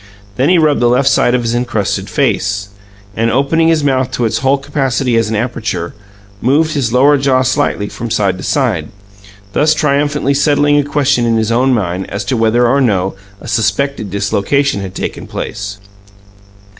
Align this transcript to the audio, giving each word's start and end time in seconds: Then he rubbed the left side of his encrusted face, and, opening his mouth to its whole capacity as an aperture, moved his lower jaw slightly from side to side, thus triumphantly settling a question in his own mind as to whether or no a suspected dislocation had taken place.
Then 0.35 0.49
he 0.49 0.57
rubbed 0.57 0.79
the 0.79 0.89
left 0.89 1.09
side 1.09 1.35
of 1.35 1.43
his 1.43 1.53
encrusted 1.53 2.09
face, 2.09 2.69
and, 3.15 3.29
opening 3.29 3.67
his 3.67 3.83
mouth 3.83 4.09
to 4.13 4.25
its 4.25 4.39
whole 4.39 4.57
capacity 4.57 5.15
as 5.15 5.29
an 5.29 5.35
aperture, 5.35 5.93
moved 6.41 6.73
his 6.73 6.91
lower 6.91 7.19
jaw 7.19 7.43
slightly 7.43 7.87
from 7.87 8.09
side 8.09 8.35
to 8.39 8.43
side, 8.43 8.87
thus 9.53 9.75
triumphantly 9.75 10.33
settling 10.33 10.79
a 10.79 10.83
question 10.83 11.27
in 11.27 11.37
his 11.37 11.51
own 11.51 11.71
mind 11.75 12.09
as 12.09 12.25
to 12.25 12.35
whether 12.35 12.67
or 12.67 12.81
no 12.81 13.13
a 13.39 13.47
suspected 13.47 14.09
dislocation 14.09 14.81
had 14.81 14.95
taken 14.95 15.27
place. 15.27 15.77